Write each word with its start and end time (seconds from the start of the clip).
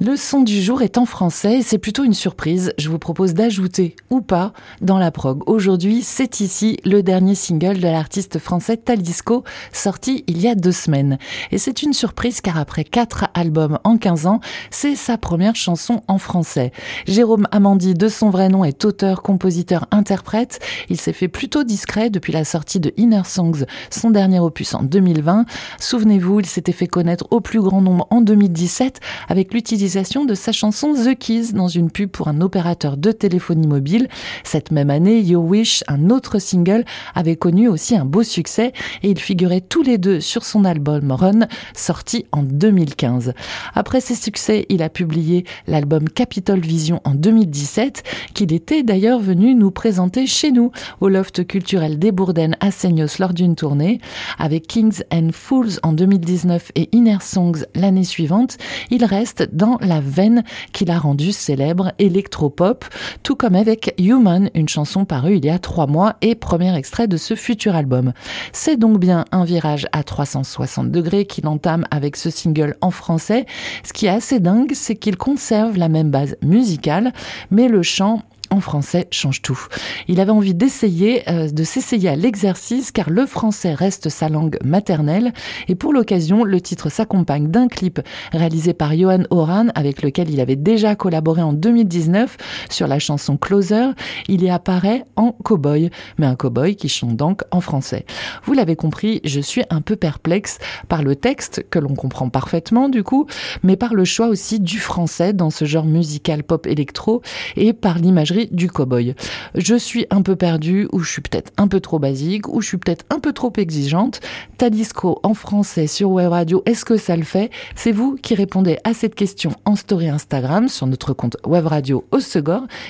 Le 0.00 0.16
son 0.16 0.40
du 0.42 0.62
jour 0.62 0.82
est 0.82 0.98
en 0.98 1.06
français 1.06 1.58
et 1.58 1.62
c'est 1.62 1.78
plutôt 1.78 2.04
une 2.04 2.14
surprise. 2.14 2.72
Je 2.78 2.88
vous 2.88 2.98
propose 2.98 3.34
d'ajouter 3.34 3.96
ou 4.10 4.20
pas 4.20 4.52
dans 4.80 4.98
la 4.98 5.10
prog. 5.10 5.42
Aujourd'hui, 5.46 6.02
c'est 6.02 6.40
ici 6.40 6.78
le 6.84 7.02
dernier 7.02 7.34
single 7.34 7.78
de 7.78 7.82
l'artiste 7.82 8.38
français 8.38 8.76
Talisco, 8.76 9.44
sorti 9.72 10.24
il 10.26 10.40
y 10.40 10.48
a 10.48 10.54
deux 10.54 10.72
semaines. 10.72 11.18
Et 11.50 11.58
c'est 11.58 11.82
une 11.82 11.92
surprise 11.92 12.40
car 12.40 12.58
après 12.58 12.84
quatre 12.84 13.26
albums 13.34 13.78
en 13.84 13.96
15 13.96 14.26
ans, 14.26 14.40
c'est 14.70 14.96
sa 14.96 15.18
première 15.18 15.56
chanson 15.56 16.02
en 16.08 16.18
français. 16.18 16.72
Jérôme 17.06 17.48
Amandi, 17.50 17.94
de 17.94 18.08
son 18.08 18.30
vrai 18.30 18.48
nom, 18.48 18.64
est 18.64 18.84
auteur, 18.84 19.22
compositeur, 19.22 19.86
interprète. 19.90 20.60
Il 20.88 21.00
s'est 21.00 21.12
fait 21.12 21.28
plutôt 21.28 21.64
discret 21.64 22.10
depuis 22.10 22.32
la 22.32 22.44
sortie 22.44 22.80
de 22.80 22.92
Inner 22.96 23.22
Songs, 23.24 23.64
son 23.90 24.10
dernier 24.10 24.40
opus 24.40 24.74
en 24.74 24.82
2020. 24.82 25.44
Souvenez-vous, 25.80 26.40
il 26.40 26.46
s'était 26.46 26.72
fait 26.72 26.86
connaître 26.86 27.26
au 27.30 27.40
plus 27.40 27.60
grand 27.60 27.80
nombre 27.80 28.06
en 28.10 28.20
2017 28.20 29.00
avec 29.28 29.52
l'utilisation 29.52 29.71
de 29.72 30.34
sa 30.34 30.52
chanson 30.52 30.92
The 30.92 31.18
Keys 31.18 31.54
dans 31.54 31.66
une 31.66 31.90
pub 31.90 32.10
pour 32.10 32.28
un 32.28 32.42
opérateur 32.42 32.98
de 32.98 33.10
téléphonie 33.10 33.66
mobile. 33.66 34.08
Cette 34.44 34.70
même 34.70 34.90
année, 34.90 35.20
Your 35.20 35.42
Wish, 35.42 35.82
un 35.88 36.10
autre 36.10 36.38
single, 36.38 36.84
avait 37.14 37.36
connu 37.36 37.68
aussi 37.68 37.96
un 37.96 38.04
beau 38.04 38.22
succès 38.22 38.74
et 39.02 39.10
ils 39.10 39.18
figuraient 39.18 39.62
tous 39.62 39.82
les 39.82 39.96
deux 39.96 40.20
sur 40.20 40.44
son 40.44 40.66
album 40.66 41.10
Run, 41.10 41.48
sorti 41.74 42.26
en 42.32 42.42
2015. 42.42 43.32
Après 43.74 44.02
ces 44.02 44.14
succès, 44.14 44.66
il 44.68 44.82
a 44.82 44.90
publié 44.90 45.46
l'album 45.66 46.06
Capitol 46.06 46.60
Vision 46.60 47.00
en 47.04 47.14
2017, 47.14 48.02
qu'il 48.34 48.52
était 48.52 48.82
d'ailleurs 48.82 49.20
venu 49.20 49.54
nous 49.54 49.70
présenter 49.70 50.26
chez 50.26 50.52
nous, 50.52 50.70
au 51.00 51.08
loft 51.08 51.46
culturel 51.46 51.98
des 51.98 52.12
Bourdaines 52.12 52.58
à 52.60 52.70
Seignos 52.70 53.18
lors 53.18 53.32
d'une 53.32 53.56
tournée. 53.56 54.00
Avec 54.38 54.66
Kings 54.66 55.02
and 55.10 55.30
Fools 55.32 55.78
en 55.82 55.94
2019 55.94 56.72
et 56.74 56.90
Inner 56.92 57.18
Songs 57.22 57.64
l'année 57.74 58.04
suivante, 58.04 58.58
il 58.90 59.06
reste 59.06 59.48
dans 59.54 59.61
la 59.80 60.00
veine 60.00 60.44
qui 60.72 60.84
l'a 60.84 60.98
rendu 60.98 61.32
célèbre 61.32 61.92
électropop, 61.98 62.84
tout 63.22 63.36
comme 63.36 63.54
avec 63.54 63.94
Human, 63.98 64.50
une 64.54 64.68
chanson 64.68 65.04
parue 65.04 65.36
il 65.36 65.44
y 65.44 65.50
a 65.50 65.58
trois 65.58 65.86
mois 65.86 66.16
et 66.20 66.34
premier 66.34 66.76
extrait 66.76 67.08
de 67.08 67.16
ce 67.16 67.34
futur 67.34 67.74
album. 67.74 68.12
C'est 68.52 68.76
donc 68.76 68.98
bien 68.98 69.24
un 69.32 69.44
virage 69.44 69.86
à 69.92 70.02
360 70.02 70.90
degrés 70.90 71.26
qu'il 71.26 71.46
entame 71.46 71.84
avec 71.90 72.16
ce 72.16 72.30
single 72.30 72.76
en 72.80 72.90
français. 72.90 73.46
Ce 73.84 73.92
qui 73.92 74.06
est 74.06 74.10
assez 74.10 74.40
dingue, 74.40 74.72
c'est 74.74 74.96
qu'il 74.96 75.16
conserve 75.16 75.76
la 75.76 75.88
même 75.88 76.10
base 76.10 76.36
musicale, 76.42 77.12
mais 77.50 77.68
le 77.68 77.82
chant 77.82 78.22
en 78.52 78.60
français 78.60 79.08
change 79.10 79.40
tout. 79.40 79.66
Il 80.08 80.20
avait 80.20 80.30
envie 80.30 80.54
d'essayer, 80.54 81.28
euh, 81.28 81.48
de 81.48 81.64
s'essayer 81.64 82.10
à 82.10 82.16
l'exercice 82.16 82.92
car 82.92 83.08
le 83.08 83.24
français 83.24 83.72
reste 83.72 84.10
sa 84.10 84.28
langue 84.28 84.58
maternelle 84.62 85.32
et 85.68 85.74
pour 85.74 85.92
l'occasion, 85.94 86.44
le 86.44 86.60
titre 86.60 86.90
s'accompagne 86.90 87.48
d'un 87.48 87.66
clip 87.66 88.00
réalisé 88.30 88.74
par 88.74 88.94
Johan 88.94 89.22
Oran 89.30 89.68
avec 89.74 90.02
lequel 90.02 90.28
il 90.28 90.38
avait 90.38 90.56
déjà 90.56 90.94
collaboré 90.94 91.40
en 91.40 91.54
2019 91.54 92.36
sur 92.70 92.86
la 92.86 92.98
chanson 92.98 93.38
Closer. 93.38 93.90
Il 94.28 94.42
y 94.44 94.50
apparaît 94.50 95.04
en 95.16 95.32
cowboy, 95.32 95.90
mais 96.18 96.26
un 96.26 96.36
cowboy 96.36 96.76
qui 96.76 96.90
chante 96.90 97.16
donc 97.16 97.42
en 97.50 97.62
français. 97.62 98.04
Vous 98.44 98.52
l'avez 98.52 98.76
compris, 98.76 99.22
je 99.24 99.40
suis 99.40 99.62
un 99.70 99.80
peu 99.80 99.96
perplexe 99.96 100.58
par 100.88 101.02
le 101.02 101.16
texte 101.16 101.64
que 101.70 101.78
l'on 101.78 101.94
comprend 101.94 102.28
parfaitement 102.28 102.90
du 102.90 103.02
coup, 103.02 103.26
mais 103.62 103.76
par 103.76 103.94
le 103.94 104.04
choix 104.04 104.26
aussi 104.26 104.60
du 104.60 104.78
français 104.78 105.32
dans 105.32 105.50
ce 105.50 105.64
genre 105.64 105.86
musical 105.86 106.42
pop 106.42 106.66
électro 106.66 107.22
et 107.56 107.72
par 107.72 107.98
l'imagerie 107.98 108.41
du 108.50 108.68
cowboy. 108.68 109.14
Je 109.54 109.74
suis 109.74 110.06
un 110.10 110.22
peu 110.22 110.36
perdue, 110.36 110.88
ou 110.92 111.00
je 111.00 111.10
suis 111.10 111.22
peut-être 111.22 111.52
un 111.56 111.68
peu 111.68 111.80
trop 111.80 111.98
basique, 111.98 112.48
ou 112.48 112.60
je 112.60 112.68
suis 112.68 112.78
peut-être 112.78 113.04
un 113.10 113.20
peu 113.20 113.32
trop 113.32 113.52
exigeante. 113.56 114.20
Talisco 114.58 115.20
en 115.22 115.34
français 115.34 115.86
sur 115.86 116.10
Web 116.10 116.30
Radio, 116.30 116.62
est-ce 116.66 116.84
que 116.84 116.96
ça 116.96 117.16
le 117.16 117.24
fait? 117.24 117.50
C'est 117.74 117.92
vous 117.92 118.16
qui 118.20 118.34
répondez 118.34 118.78
à 118.84 118.94
cette 118.94 119.14
question 119.14 119.52
en 119.64 119.76
story 119.76 120.08
Instagram 120.08 120.68
sur 120.68 120.86
notre 120.86 121.12
compte 121.12 121.36
Web 121.44 121.66
Radio 121.66 122.04
au. 122.10 122.18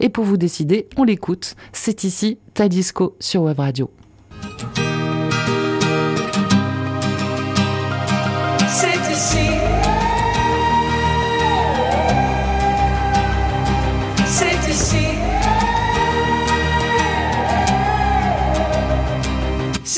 Et 0.00 0.08
pour 0.08 0.24
vous 0.24 0.36
décider, 0.36 0.88
on 0.96 1.04
l'écoute. 1.04 1.54
C'est 1.72 2.04
ici 2.04 2.38
Talisco 2.54 3.16
sur 3.20 3.42
Web 3.42 3.58
Radio. 3.58 3.90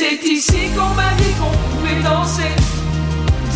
C'est 0.00 0.22
ici 0.28 0.70
qu'on 0.76 0.94
m'a 0.94 1.10
dit 1.18 1.34
qu'on 1.40 1.50
pouvait 1.70 2.00
danser, 2.04 2.54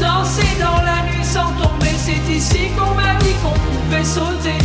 danser 0.01 0.49
dans 0.59 0.83
la 0.83 1.05
nuit 1.05 1.25
sans 1.25 1.53
tomber. 1.53 1.95
C'est 1.97 2.33
ici 2.33 2.69
qu'on 2.77 2.97
m'a 2.97 3.15
dit 3.21 3.33
qu'on 3.41 3.53
pouvait 3.53 4.03
sauter, 4.03 4.59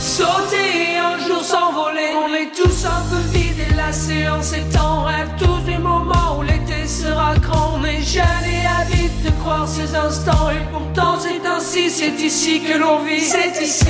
sauter 0.00 0.90
et 0.90 0.98
un 0.98 1.16
jour 1.24 1.44
s'envoler. 1.44 2.10
On 2.26 2.34
est 2.34 2.50
tous 2.52 2.84
un 2.84 3.02
peu 3.10 3.20
vides 3.30 3.60
et 3.70 3.74
lassés 3.74 4.28
en 4.28 4.42
ces 4.42 4.62
temps. 4.76 5.04
Rêve 5.04 5.30
tous 5.38 5.60
des 5.70 5.78
moments 5.78 6.36
où 6.36 6.42
l'été 6.42 6.88
sera 6.88 7.36
grand. 7.36 7.78
On 7.78 7.84
est 7.84 8.02
jeune 8.02 8.44
et 8.44 8.66
habite 8.66 9.22
de 9.22 9.30
croire 9.42 9.68
ces 9.68 9.94
instants. 9.94 10.50
Et 10.50 10.66
pourtant 10.72 11.16
c'est 11.20 11.46
ainsi, 11.46 11.90
c'est 11.90 12.20
ici 12.20 12.60
que 12.60 12.76
l'on 12.76 13.04
vit. 13.04 13.20
C'est 13.20 13.62
ici. 13.62 13.86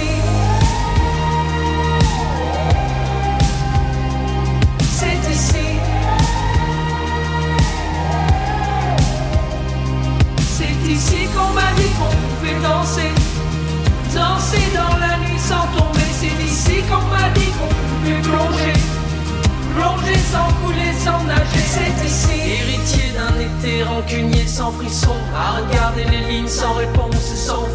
Rancunier 24.09 24.47
sans 24.47 24.73
frisson, 24.73 25.15
à 25.35 25.61
regarder 25.61 26.05
les 26.05 26.33
lignes 26.33 26.49
sans 26.49 26.73
réponse 26.75 27.35
sans 27.35 27.68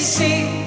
C'est 0.00 0.24
ici. 0.24 0.59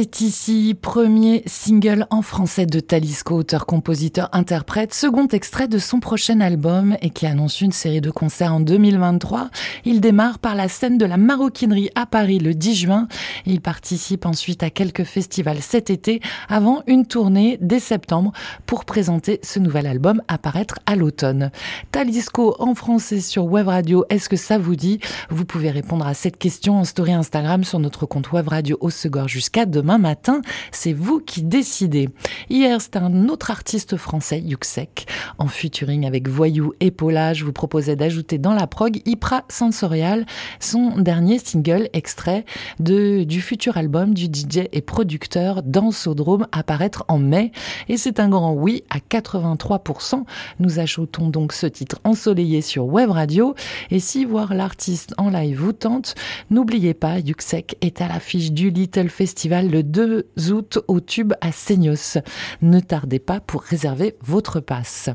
C'est 0.00 0.20
ici, 0.20 0.76
premier 0.80 1.42
single 1.46 2.06
en 2.10 2.22
français 2.22 2.66
de 2.66 2.78
Talisco, 2.78 3.34
auteur, 3.34 3.66
compositeur, 3.66 4.28
interprète, 4.30 4.94
second 4.94 5.26
extrait 5.26 5.66
de 5.66 5.78
son 5.78 5.98
prochain 5.98 6.40
album 6.40 6.96
et 7.02 7.10
qui 7.10 7.26
annonce 7.26 7.60
une 7.60 7.72
série 7.72 8.00
de 8.00 8.12
concerts 8.12 8.54
en 8.54 8.60
2023. 8.60 9.50
Il 9.84 10.00
démarre 10.00 10.38
par 10.38 10.54
la 10.54 10.68
scène 10.68 10.98
de 10.98 11.04
la 11.04 11.16
maroquinerie 11.16 11.90
à 11.96 12.06
Paris 12.06 12.38
le 12.38 12.54
10 12.54 12.76
juin. 12.76 13.08
Il 13.44 13.60
participe 13.60 14.24
ensuite 14.24 14.62
à 14.62 14.70
quelques 14.70 15.02
festivals 15.02 15.62
cet 15.62 15.90
été 15.90 16.20
avant 16.48 16.84
une 16.86 17.04
tournée 17.04 17.58
dès 17.60 17.80
septembre 17.80 18.30
pour 18.66 18.84
présenter 18.84 19.40
ce 19.42 19.58
nouvel 19.58 19.88
album 19.88 20.22
à 20.28 20.38
paraître 20.38 20.78
à 20.86 20.94
l'automne. 20.94 21.50
Talisco 21.90 22.54
en 22.60 22.76
français 22.76 23.20
sur 23.20 23.46
Web 23.46 23.66
Radio, 23.66 24.04
est-ce 24.10 24.28
que 24.28 24.36
ça 24.36 24.58
vous 24.58 24.76
dit? 24.76 25.00
Vous 25.28 25.44
pouvez 25.44 25.72
répondre 25.72 26.06
à 26.06 26.14
cette 26.14 26.38
question 26.38 26.78
en 26.78 26.84
story 26.84 27.14
Instagram 27.14 27.64
sur 27.64 27.80
notre 27.80 28.06
compte 28.06 28.30
Web 28.30 28.46
Radio 28.46 28.78
au 28.80 28.90
Segor 28.90 29.26
jusqu'à 29.26 29.66
demain. 29.66 29.87
Demain 29.88 29.96
matin, 29.96 30.42
c'est 30.70 30.92
vous 30.92 31.18
qui 31.18 31.42
décidez. 31.42 32.10
Hier, 32.50 32.78
c'était 32.78 32.98
un 32.98 33.28
autre 33.30 33.50
artiste 33.50 33.96
français, 33.96 34.38
Yuxek. 34.38 35.06
En 35.38 35.46
featuring 35.46 36.04
avec 36.04 36.28
Voyou 36.28 36.74
et 36.80 36.90
Paula, 36.90 37.32
je 37.32 37.46
vous 37.46 37.54
proposais 37.54 37.96
d'ajouter 37.96 38.36
dans 38.36 38.52
la 38.52 38.66
prog 38.66 39.00
Ypra 39.06 39.44
Sensorial, 39.48 40.26
son 40.60 40.98
dernier 40.98 41.38
single 41.38 41.88
extrait 41.94 42.44
de, 42.80 43.24
du 43.24 43.40
futur 43.40 43.78
album 43.78 44.12
du 44.12 44.26
DJ 44.26 44.68
et 44.72 44.82
producteur 44.82 45.62
Dansodrome 45.62 46.48
à 46.52 46.62
paraître 46.62 47.06
en 47.08 47.18
mai. 47.18 47.50
Et 47.88 47.96
c'est 47.96 48.20
un 48.20 48.28
grand 48.28 48.52
oui 48.52 48.84
à 48.90 48.98
83%. 48.98 50.24
Nous 50.58 50.80
ajoutons 50.80 51.30
donc 51.30 51.54
ce 51.54 51.66
titre 51.66 51.98
ensoleillé 52.04 52.60
sur 52.60 52.84
Web 52.84 53.10
Radio. 53.10 53.54
Et 53.90 54.00
si 54.00 54.26
voir 54.26 54.52
l'artiste 54.52 55.14
en 55.16 55.30
live 55.30 55.58
vous 55.58 55.72
tente, 55.72 56.14
n'oubliez 56.50 56.92
pas, 56.92 57.20
Yuxek 57.20 57.76
est 57.80 58.02
à 58.02 58.08
l'affiche 58.08 58.52
du 58.52 58.68
Little 58.68 59.08
Festival 59.08 59.77
le 59.78 59.84
2 59.84 60.26
août 60.50 60.78
au 60.88 60.98
Tube 60.98 61.34
à 61.40 61.52
Seignos. 61.52 62.18
Ne 62.62 62.80
tardez 62.80 63.20
pas 63.20 63.38
pour 63.38 63.62
réserver 63.62 64.16
votre 64.22 64.58
passe. 64.58 65.08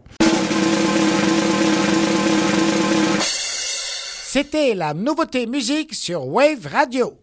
C'était 4.23 4.73
la 4.73 4.93
nouveauté 4.93 5.47
musique 5.47 5.93
sur 5.93 6.27
Wave 6.27 6.65
Radio. 6.71 7.22